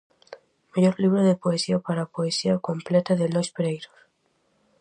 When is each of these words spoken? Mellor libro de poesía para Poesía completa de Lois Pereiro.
Mellor 0.73 0.95
libro 1.03 1.21
de 1.27 1.39
poesía 1.43 1.77
para 1.85 2.11
Poesía 2.15 2.63
completa 2.67 3.11
de 3.19 3.27
Lois 3.33 3.49
Pereiro. 3.55 3.91